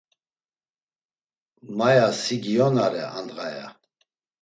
Ma, 1.77 1.89
ya; 1.95 2.07
si 2.21 2.35
giyonare 2.43 3.01
a 3.17 3.19
ndğa, 3.25 3.47
ya. 3.57 3.67